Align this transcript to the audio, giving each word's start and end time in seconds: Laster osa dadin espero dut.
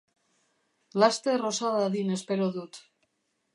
Laster 1.03 1.45
osa 1.51 1.71
dadin 1.77 2.11
espero 2.17 2.51
dut. 2.59 2.83